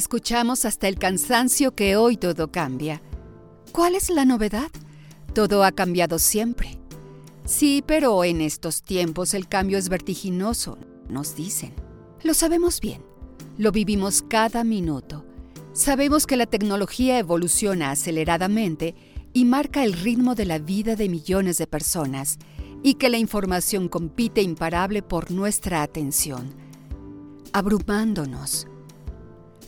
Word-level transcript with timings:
Escuchamos 0.00 0.64
hasta 0.64 0.88
el 0.88 0.96
cansancio 0.96 1.74
que 1.74 1.94
hoy 1.94 2.16
todo 2.16 2.50
cambia. 2.50 3.02
¿Cuál 3.70 3.94
es 3.94 4.08
la 4.08 4.24
novedad? 4.24 4.70
Todo 5.34 5.62
ha 5.62 5.72
cambiado 5.72 6.18
siempre. 6.18 6.78
Sí, 7.44 7.84
pero 7.86 8.24
en 8.24 8.40
estos 8.40 8.80
tiempos 8.82 9.34
el 9.34 9.46
cambio 9.46 9.76
es 9.76 9.90
vertiginoso, 9.90 10.78
nos 11.10 11.36
dicen. 11.36 11.74
Lo 12.22 12.32
sabemos 12.32 12.80
bien, 12.80 13.02
lo 13.58 13.72
vivimos 13.72 14.22
cada 14.26 14.64
minuto. 14.64 15.26
Sabemos 15.74 16.26
que 16.26 16.38
la 16.38 16.46
tecnología 16.46 17.18
evoluciona 17.18 17.90
aceleradamente 17.90 18.94
y 19.34 19.44
marca 19.44 19.84
el 19.84 19.92
ritmo 19.92 20.34
de 20.34 20.46
la 20.46 20.58
vida 20.58 20.96
de 20.96 21.10
millones 21.10 21.58
de 21.58 21.66
personas 21.66 22.38
y 22.82 22.94
que 22.94 23.10
la 23.10 23.18
información 23.18 23.90
compite 23.90 24.40
imparable 24.40 25.02
por 25.02 25.30
nuestra 25.30 25.82
atención, 25.82 26.54
abrumándonos. 27.52 28.66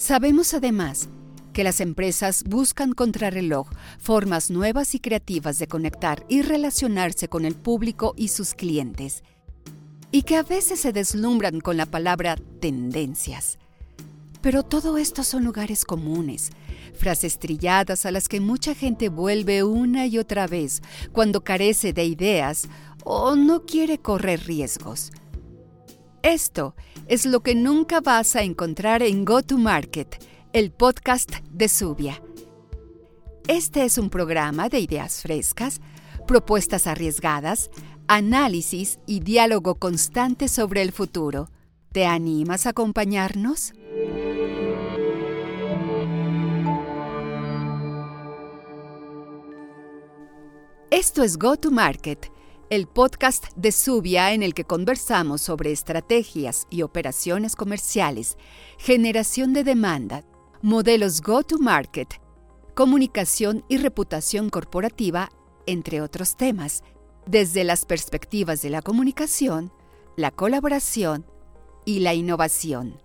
Sabemos 0.03 0.53
además 0.53 1.09
que 1.53 1.63
las 1.63 1.81
empresas 1.81 2.43
buscan 2.43 2.91
contrarreloj 2.93 3.69
formas 4.01 4.51
nuevas 4.51 4.97
y 4.97 4.99
creativas 4.99 5.61
de 5.61 5.69
conectar 5.69 6.27
y 6.29 6.43
relacionarse 6.43 7.29
con 7.29 7.45
el 7.45 7.55
público 7.55 8.13
y 8.17 8.27
sus 8.27 8.55
clientes, 8.55 9.23
y 10.11 10.25
que 10.25 10.35
a 10.35 10.43
veces 10.43 10.81
se 10.81 10.93
deslumbran 10.93 11.61
con 11.61 11.77
la 11.77 11.87
palabra 11.87 12.35
tendencias. 12.59 13.61
Pero 14.41 14.65
todo 14.65 14.99
esto 14.99 15.23
son 15.23 15.45
lugares 15.45 15.85
comunes, 15.85 16.51
frases 16.95 17.39
trilladas 17.39 18.05
a 18.05 18.11
las 18.11 18.27
que 18.27 18.41
mucha 18.41 18.75
gente 18.75 19.09
vuelve 19.09 19.63
una 19.63 20.09
y 20.09 20.19
otra 20.19 20.49
vez 20.49 20.83
cuando 21.13 21.45
carece 21.45 21.93
de 21.93 22.07
ideas 22.07 22.65
o 23.05 23.37
no 23.37 23.67
quiere 23.67 23.99
correr 23.99 24.49
riesgos. 24.49 25.13
Esto 26.23 26.77
es 27.09 27.27
lo 27.27 27.41
que 27.41 27.57
nunca 27.57 28.01
vas 28.01 28.37
a 28.37 28.43
encontrar 28.43 29.03
en 29.03 29.25
Go 29.25 29.43
to 29.43 29.59
Market, 29.59 30.25
el 30.53 30.71
podcast 30.71 31.39
de 31.51 31.69
Subia. 31.69 32.23
Este 33.49 33.85
es 33.85 33.99
un 33.99 34.09
programa 34.09 34.69
de 34.69 34.79
ideas 34.79 35.21
frescas, 35.21 35.81
propuestas 36.29 36.87
arriesgadas, 36.87 37.71
análisis 38.07 39.01
y 39.05 39.19
diálogo 39.19 39.75
constante 39.75 40.47
sobre 40.47 40.83
el 40.83 40.93
futuro. 40.93 41.51
¿Te 41.91 42.07
animas 42.07 42.67
a 42.67 42.71
acompañarnos? 42.71 43.73
Esto 50.93 51.25
es 51.25 51.37
Go 51.37 51.57
to 51.57 51.73
Market, 51.73 52.31
el 52.71 52.87
podcast 52.87 53.47
de 53.57 53.73
Subia 53.73 54.33
en 54.33 54.43
el 54.43 54.55
que 54.55 54.65
conversamos 54.65 55.41
sobre 55.41 55.73
estrategias 55.73 56.67
y 56.71 56.83
operaciones 56.83 57.57
comerciales, 57.57 58.37
generación 58.79 59.53
de 59.53 59.65
demanda, 59.65 60.25
modelos 60.63 61.21
go-to-market, 61.21 62.21
comunicación 62.75 63.65
y 63.69 63.77
reputación 63.77 64.51
corporativa, 64.51 65.31
entre 65.67 66.01
otros 66.01 66.37
temas, 66.37 66.83
desde 67.27 67.65
las 67.65 67.85
perspectivas 67.85 68.63
de 68.63 68.71
la 68.71 68.83
comunicación, 68.83 69.73
la 70.17 70.31
colaboración 70.31 71.27
y 71.85 72.01
la 72.01 72.15
innovación. 72.15 73.01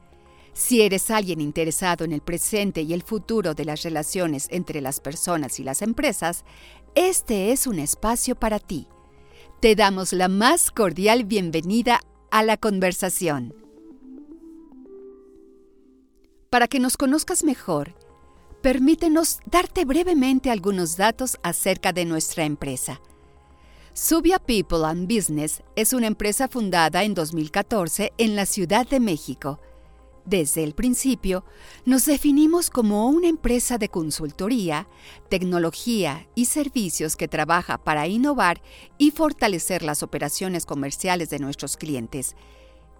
Si 0.53 0.81
eres 0.81 1.11
alguien 1.11 1.39
interesado 1.39 2.03
en 2.03 2.13
el 2.13 2.21
presente 2.21 2.81
y 2.81 2.93
el 2.93 3.03
futuro 3.03 3.53
de 3.53 3.65
las 3.65 3.83
relaciones 3.83 4.47
entre 4.49 4.81
las 4.81 4.99
personas 4.99 5.59
y 5.59 5.63
las 5.63 5.83
empresas, 5.83 6.45
este 6.95 7.51
es 7.51 7.67
un 7.67 7.77
espacio 7.77 8.33
para 8.33 8.57
ti. 8.57 8.87
Te 9.59 9.75
damos 9.75 10.13
la 10.13 10.27
más 10.27 10.69
cordial 10.69 11.23
bienvenida 11.23 11.99
a 12.29 12.43
la 12.43 12.57
conversación. 12.57 13.55
Para 16.51 16.67
que 16.67 16.79
nos 16.79 16.95
conozcas 16.95 17.43
mejor, 17.43 17.95
permítenos 18.61 19.39
darte 19.49 19.83
brevemente 19.83 20.51
algunos 20.51 20.95
datos 20.95 21.39
acerca 21.41 21.91
de 21.91 22.05
nuestra 22.05 22.45
empresa. 22.45 23.01
Subia 23.93 24.37
People 24.37 24.85
and 24.85 25.11
Business 25.11 25.63
es 25.75 25.91
una 25.93 26.05
empresa 26.05 26.47
fundada 26.47 27.03
en 27.03 27.15
2014 27.15 28.13
en 28.19 28.35
la 28.35 28.45
Ciudad 28.45 28.87
de 28.87 28.99
México. 28.99 29.59
Desde 30.27 30.63
el 30.63 30.75
principio, 30.75 31.45
nos 31.85 32.05
definimos 32.05 32.69
como 32.69 33.07
una 33.07 33.29
empresa 33.29 33.77
de 33.77 33.87
consultoría, 33.87 34.87
tecnología 35.29 36.27
y 36.35 36.45
servicios 36.45 37.15
que 37.15 37.29
trabaja 37.29 37.77
para 37.77 38.07
innovar 38.07 38.61
y 38.97 39.11
fortalecer 39.11 39.83
las 39.83 40.03
operaciones 40.03 40.65
comerciales 40.65 41.29
de 41.29 41.39
nuestros 41.39 41.77
clientes 41.77 42.35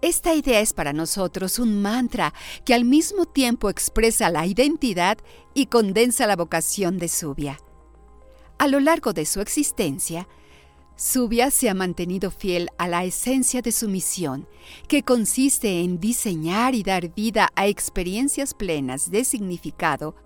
esta 0.00 0.32
idea 0.32 0.60
es 0.60 0.74
para 0.74 0.92
nosotros 0.92 1.58
un 1.58 1.82
mantra 1.82 2.32
que 2.64 2.72
al 2.72 2.84
mismo 2.84 3.26
tiempo 3.26 3.68
expresa 3.68 4.30
la 4.30 4.46
identidad 4.46 5.18
y 5.54 5.66
condensa 5.66 6.28
la 6.28 6.36
vocación 6.36 6.98
de 6.98 7.08
Subia. 7.08 7.58
A 8.58 8.68
lo 8.68 8.78
largo 8.78 9.12
de 9.12 9.26
su 9.26 9.40
existencia, 9.40 10.28
Subia 11.00 11.52
se 11.52 11.68
ha 11.68 11.74
mantenido 11.74 12.32
fiel 12.32 12.70
a 12.76 12.88
la 12.88 13.04
esencia 13.04 13.62
de 13.62 13.70
su 13.70 13.88
misión, 13.88 14.48
que 14.88 15.04
consiste 15.04 15.82
en 15.82 16.00
diseñar 16.00 16.74
y 16.74 16.82
dar 16.82 17.14
vida 17.14 17.50
a 17.54 17.68
experiencias 17.68 18.52
plenas 18.52 19.08
de 19.08 19.22
significado 19.22 20.16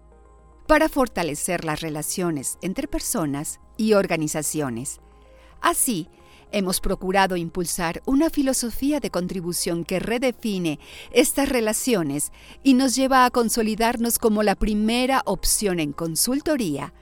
para 0.66 0.88
fortalecer 0.88 1.66
las 1.66 1.82
relaciones 1.82 2.56
entre 2.62 2.88
personas 2.88 3.60
y 3.76 3.92
organizaciones. 3.92 5.02
Así, 5.60 6.08
Hemos 6.54 6.80
procurado 6.80 7.36
impulsar 7.36 8.02
una 8.04 8.28
filosofía 8.28 9.00
de 9.00 9.10
contribución 9.10 9.84
que 9.84 9.98
redefine 9.98 10.78
estas 11.10 11.48
relaciones 11.48 12.30
y 12.62 12.74
nos 12.74 12.94
lleva 12.94 13.24
a 13.24 13.30
consolidarnos 13.30 14.18
como 14.18 14.42
la 14.42 14.54
primera 14.54 15.22
opción 15.24 15.80
en 15.80 15.94
consultoría, 15.94 16.92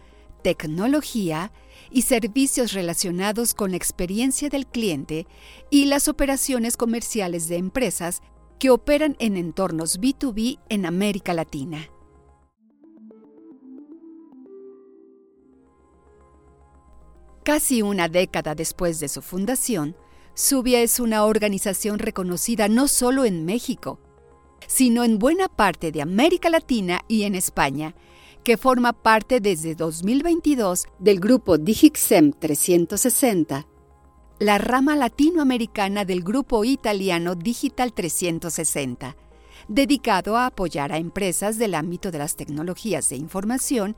tecnología 0.42 1.52
y 1.90 2.02
servicios 2.02 2.72
relacionados 2.72 3.54
con 3.54 3.70
la 3.70 3.76
experiencia 3.76 4.48
del 4.48 4.66
cliente 4.66 5.26
y 5.70 5.86
las 5.86 6.08
operaciones 6.08 6.76
comerciales 6.76 7.48
de 7.48 7.56
empresas 7.56 8.22
que 8.58 8.70
operan 8.70 9.16
en 9.18 9.36
entornos 9.36 10.00
B2B 10.00 10.58
en 10.68 10.86
América 10.86 11.32
Latina. 11.34 11.88
Casi 17.42 17.82
una 17.82 18.08
década 18.08 18.54
después 18.54 19.00
de 19.00 19.08
su 19.08 19.22
fundación, 19.22 19.96
Subia 20.34 20.82
es 20.82 21.00
una 21.00 21.24
organización 21.24 21.98
reconocida 21.98 22.68
no 22.68 22.86
solo 22.86 23.24
en 23.24 23.44
México, 23.44 23.98
sino 24.66 25.04
en 25.04 25.18
buena 25.18 25.48
parte 25.48 25.90
de 25.90 26.02
América 26.02 26.50
Latina 26.50 27.00
y 27.08 27.24
en 27.24 27.34
España, 27.34 27.94
que 28.44 28.56
forma 28.56 28.92
parte 28.92 29.40
desde 29.40 29.74
2022 29.74 30.86
del 30.98 31.20
grupo 31.20 31.58
Digixem 31.58 32.32
360, 32.32 33.66
la 34.38 34.58
rama 34.58 34.96
latinoamericana 34.96 36.04
del 36.04 36.22
grupo 36.22 36.64
italiano 36.64 37.34
Digital 37.34 37.92
360, 37.92 39.16
dedicado 39.68 40.36
a 40.36 40.46
apoyar 40.46 40.92
a 40.92 40.98
empresas 40.98 41.58
del 41.58 41.74
ámbito 41.74 42.10
de 42.10 42.18
las 42.18 42.36
tecnologías 42.36 43.10
de 43.10 43.16
información 43.16 43.96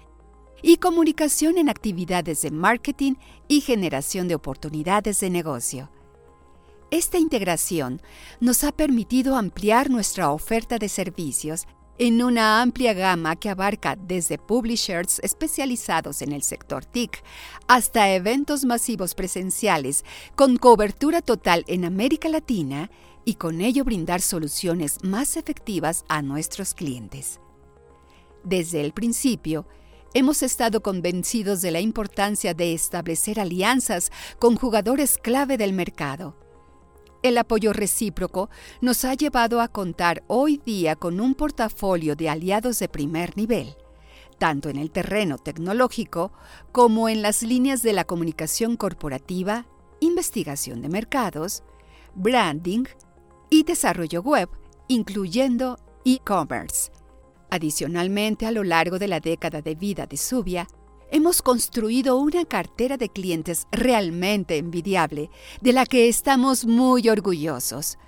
y 0.61 0.77
comunicación 0.77 1.59
en 1.59 1.69
actividades 1.69 2.43
de 2.43 2.51
marketing 2.51 3.15
y 3.49 3.61
generación 3.61 4.29
de 4.29 4.35
oportunidades 4.35 5.21
de 5.21 5.31
negocio. 5.31 5.91
Esta 6.91 7.19
integración 7.19 8.03
nos 8.41 8.65
ha 8.65 8.73
permitido 8.73 9.37
ampliar 9.37 9.91
nuestra 9.91 10.31
oferta 10.31 10.79
de 10.79 10.89
servicios 10.89 11.67
en 12.05 12.21
una 12.21 12.61
amplia 12.63 12.95
gama 12.95 13.37
que 13.37 13.49
abarca 13.49 13.95
desde 13.95 14.37
publishers 14.37 15.21
especializados 15.21 16.21
en 16.21 16.33
el 16.33 16.43
sector 16.43 16.85
TIC 16.85 17.23
hasta 17.69 18.13
eventos 18.13 18.65
masivos 18.65 19.15
presenciales 19.15 20.05
con 20.35 20.57
cobertura 20.57 21.23
total 21.23 21.65
en 21.69 21.85
América 21.85 22.29
Latina 22.29 22.91
y 23.25 23.35
con 23.35 23.61
ello 23.61 23.85
brindar 23.85 24.21
soluciones 24.21 24.97
más 25.05 25.37
efectivas 25.37 26.05
a 26.09 26.23
nuestros 26.23 26.75
clientes. 26.75 27.39
Desde 28.43 28.81
el 28.81 28.93
principio, 28.93 29.65
Hemos 30.15 30.43
estado 30.43 30.83
convencidos 30.83 31.63
de 31.63 31.71
la 31.71 31.81
importancia 31.81 32.53
de 32.53 32.75
establecer 32.75 33.41
alianzas 33.41 34.13
con 34.39 34.57
jugadores 34.57 35.17
clave 35.17 35.57
del 35.57 35.73
mercado. 35.73 36.37
El 37.23 37.39
apoyo 37.39 37.73
recíproco 37.73 38.51
nos 38.81 39.05
ha 39.05 39.15
llevado 39.15 39.61
a 39.61 39.69
contar 39.69 40.25
hoy 40.27 40.61
día 40.65 40.97
con 40.97 41.21
un 41.21 41.35
portafolio 41.37 42.17
de 42.17 42.29
aliados 42.29 42.81
de 42.81 42.89
primer 42.89 43.37
nivel, 43.37 43.77
tanto 44.39 44.69
en 44.69 44.77
el 44.77 44.91
terreno 44.91 45.39
tecnológico 45.39 46.33
como 46.73 47.09
en 47.09 47.23
las 47.23 47.45
líneas 47.45 47.83
de 47.83 47.93
la 47.93 48.05
comunicación 48.05 48.77
corporativa, 48.77 49.67
investigación 50.01 50.83
de 50.83 50.89
mercados, 50.89 51.63
branding 52.17 52.85
y 53.51 53.63
desarrollo 53.63 54.21
web, 54.21 54.49
incluyendo 54.89 55.79
e-commerce. 56.05 56.91
Adicionalmente, 57.51 58.47
a 58.47 58.51
lo 58.51 58.65
largo 58.65 58.99
de 58.99 59.07
la 59.07 59.21
década 59.21 59.63
de 59.63 59.77
vida 59.77 60.07
de 60.07 60.17
Subia, 60.17 60.67
hemos 61.13 61.43
construido 61.43 62.17
una 62.17 62.47
cartera 62.47 62.97
de 62.97 63.11
clientes 63.11 63.69
realmente 63.71 64.57
envidiable, 64.57 65.31
de 65.61 65.73
la 65.75 65.85
que 65.85 66.09
estamos 66.09 66.65
muy 66.65 67.09
orgullosos. 67.09 67.99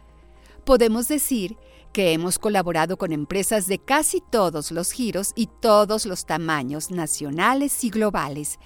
Podemos 0.65 1.07
decir 1.07 1.57
que 1.93 2.13
hemos 2.13 2.39
colaborado 2.39 2.97
con 2.97 3.13
empresas 3.13 3.67
de 3.67 3.79
casi 3.79 4.21
todos 4.21 4.73
los 4.73 4.91
giros 4.91 5.33
y 5.37 5.49
todos 5.61 6.07
los 6.07 6.25
tamaños 6.25 6.91
nacionales 6.91 7.85
y 7.85 7.91
globales, 7.91 8.59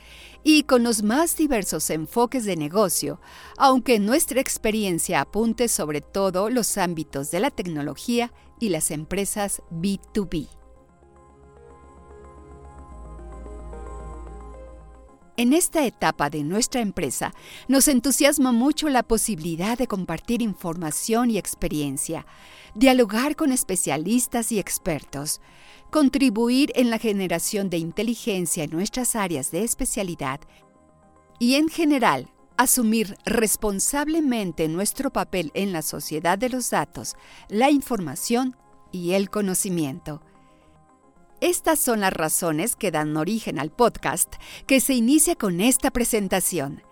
y 0.44 0.62
con 0.62 0.84
los 0.84 1.02
más 1.02 1.36
diversos 1.36 1.90
enfoques 1.90 2.44
de 2.44 2.56
negocio, 2.56 3.20
aunque 3.56 3.98
nuestra 3.98 4.40
experiencia 4.40 5.20
apunte 5.20 5.66
sobre 5.66 6.00
todo 6.00 6.48
los 6.48 6.78
ámbitos 6.78 7.32
de 7.32 7.40
la 7.40 7.50
tecnología 7.50 8.32
y 8.60 8.68
las 8.68 8.92
empresas 8.92 9.62
B2B. 9.72 10.57
En 15.38 15.52
esta 15.52 15.86
etapa 15.86 16.30
de 16.30 16.42
nuestra 16.42 16.80
empresa 16.80 17.32
nos 17.68 17.86
entusiasma 17.86 18.50
mucho 18.50 18.88
la 18.88 19.04
posibilidad 19.04 19.78
de 19.78 19.86
compartir 19.86 20.42
información 20.42 21.30
y 21.30 21.38
experiencia, 21.38 22.26
dialogar 22.74 23.36
con 23.36 23.52
especialistas 23.52 24.50
y 24.50 24.58
expertos, 24.58 25.40
contribuir 25.92 26.72
en 26.74 26.90
la 26.90 26.98
generación 26.98 27.70
de 27.70 27.76
inteligencia 27.78 28.64
en 28.64 28.72
nuestras 28.72 29.14
áreas 29.14 29.52
de 29.52 29.62
especialidad 29.62 30.40
y 31.38 31.54
en 31.54 31.68
general 31.68 32.32
asumir 32.56 33.16
responsablemente 33.24 34.66
nuestro 34.66 35.12
papel 35.12 35.52
en 35.54 35.72
la 35.72 35.82
sociedad 35.82 36.36
de 36.36 36.48
los 36.48 36.68
datos, 36.70 37.14
la 37.48 37.70
información 37.70 38.56
y 38.90 39.12
el 39.12 39.30
conocimiento. 39.30 40.20
Estas 41.40 41.78
son 41.78 42.00
las 42.00 42.12
razones 42.12 42.74
que 42.74 42.90
dan 42.90 43.16
origen 43.16 43.60
al 43.60 43.70
podcast 43.70 44.34
que 44.66 44.80
se 44.80 44.94
inicia 44.94 45.36
con 45.36 45.60
esta 45.60 45.92
presentación. 45.92 46.82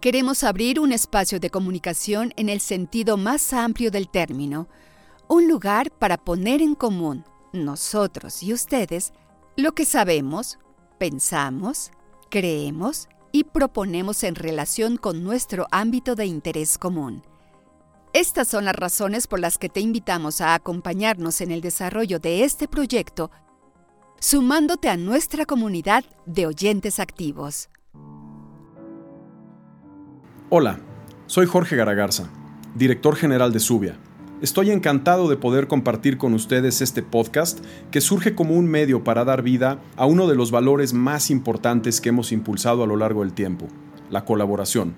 Queremos 0.00 0.42
abrir 0.42 0.80
un 0.80 0.90
espacio 0.90 1.38
de 1.38 1.50
comunicación 1.50 2.32
en 2.36 2.48
el 2.48 2.60
sentido 2.60 3.16
más 3.16 3.52
amplio 3.52 3.92
del 3.92 4.08
término, 4.08 4.66
un 5.28 5.46
lugar 5.46 5.92
para 5.92 6.16
poner 6.16 6.62
en 6.62 6.74
común, 6.74 7.24
nosotros 7.52 8.42
y 8.42 8.52
ustedes, 8.52 9.12
lo 9.56 9.70
que 9.70 9.84
sabemos, 9.84 10.58
pensamos, 10.98 11.92
creemos 12.28 13.08
y 13.30 13.44
proponemos 13.44 14.24
en 14.24 14.34
relación 14.34 14.96
con 14.96 15.22
nuestro 15.22 15.68
ámbito 15.70 16.16
de 16.16 16.26
interés 16.26 16.76
común. 16.76 17.22
Estas 18.12 18.48
son 18.48 18.64
las 18.64 18.74
razones 18.74 19.28
por 19.28 19.38
las 19.38 19.58
que 19.58 19.68
te 19.68 19.78
invitamos 19.78 20.40
a 20.40 20.54
acompañarnos 20.54 21.40
en 21.40 21.52
el 21.52 21.60
desarrollo 21.60 22.18
de 22.18 22.42
este 22.42 22.66
proyecto 22.66 23.30
sumándote 24.20 24.90
a 24.90 24.98
nuestra 24.98 25.46
comunidad 25.46 26.04
de 26.26 26.46
oyentes 26.46 27.00
activos. 27.00 27.70
Hola, 30.50 30.78
soy 31.26 31.46
Jorge 31.46 31.74
Garagarza, 31.74 32.28
director 32.74 33.16
general 33.16 33.50
de 33.50 33.60
Subia. 33.60 33.96
Estoy 34.42 34.72
encantado 34.72 35.28
de 35.28 35.38
poder 35.38 35.68
compartir 35.68 36.18
con 36.18 36.34
ustedes 36.34 36.82
este 36.82 37.02
podcast 37.02 37.64
que 37.90 38.02
surge 38.02 38.34
como 38.34 38.54
un 38.54 38.66
medio 38.66 39.04
para 39.04 39.24
dar 39.24 39.42
vida 39.42 39.80
a 39.96 40.04
uno 40.04 40.26
de 40.26 40.34
los 40.34 40.50
valores 40.50 40.92
más 40.92 41.30
importantes 41.30 42.02
que 42.02 42.10
hemos 42.10 42.30
impulsado 42.30 42.82
a 42.82 42.86
lo 42.86 42.96
largo 42.96 43.22
del 43.22 43.32
tiempo, 43.32 43.68
la 44.10 44.26
colaboración, 44.26 44.96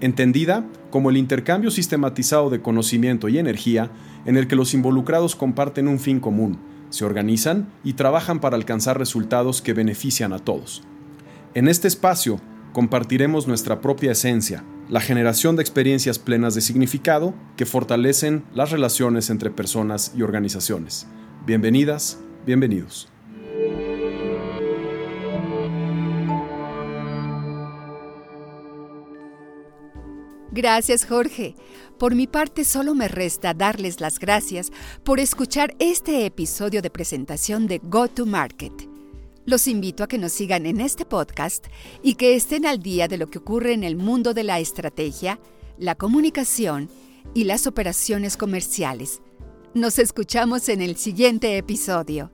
entendida 0.00 0.66
como 0.90 1.10
el 1.10 1.18
intercambio 1.18 1.70
sistematizado 1.70 2.48
de 2.48 2.62
conocimiento 2.62 3.28
y 3.28 3.38
energía 3.38 3.90
en 4.24 4.38
el 4.38 4.48
que 4.48 4.56
los 4.56 4.72
involucrados 4.72 5.36
comparten 5.36 5.86
un 5.86 5.98
fin 5.98 6.18
común, 6.18 6.58
se 6.94 7.04
organizan 7.04 7.72
y 7.82 7.94
trabajan 7.94 8.38
para 8.38 8.54
alcanzar 8.54 8.98
resultados 8.98 9.60
que 9.60 9.72
benefician 9.72 10.32
a 10.32 10.38
todos. 10.38 10.84
En 11.54 11.66
este 11.66 11.88
espacio 11.88 12.40
compartiremos 12.72 13.48
nuestra 13.48 13.80
propia 13.80 14.12
esencia, 14.12 14.62
la 14.88 15.00
generación 15.00 15.56
de 15.56 15.62
experiencias 15.62 16.20
plenas 16.20 16.54
de 16.54 16.60
significado 16.60 17.34
que 17.56 17.66
fortalecen 17.66 18.44
las 18.54 18.70
relaciones 18.70 19.28
entre 19.28 19.50
personas 19.50 20.12
y 20.16 20.22
organizaciones. 20.22 21.08
Bienvenidas, 21.44 22.20
bienvenidos. 22.46 23.13
Gracias, 30.54 31.04
Jorge. 31.04 31.56
Por 31.98 32.14
mi 32.14 32.28
parte, 32.28 32.64
solo 32.64 32.94
me 32.94 33.08
resta 33.08 33.54
darles 33.54 34.00
las 34.00 34.20
gracias 34.20 34.70
por 35.02 35.18
escuchar 35.18 35.74
este 35.80 36.26
episodio 36.26 36.80
de 36.80 36.90
presentación 36.90 37.66
de 37.66 37.80
Go 37.82 38.06
to 38.06 38.24
Market. 38.24 38.72
Los 39.46 39.66
invito 39.66 40.04
a 40.04 40.06
que 40.06 40.16
nos 40.16 40.30
sigan 40.30 40.64
en 40.66 40.80
este 40.80 41.04
podcast 41.04 41.66
y 42.04 42.14
que 42.14 42.36
estén 42.36 42.66
al 42.66 42.78
día 42.78 43.08
de 43.08 43.18
lo 43.18 43.26
que 43.26 43.38
ocurre 43.38 43.72
en 43.72 43.82
el 43.82 43.96
mundo 43.96 44.32
de 44.32 44.44
la 44.44 44.60
estrategia, 44.60 45.40
la 45.76 45.96
comunicación 45.96 46.88
y 47.34 47.44
las 47.44 47.66
operaciones 47.66 48.36
comerciales. 48.36 49.22
Nos 49.74 49.98
escuchamos 49.98 50.68
en 50.68 50.82
el 50.82 50.94
siguiente 50.94 51.58
episodio. 51.58 52.30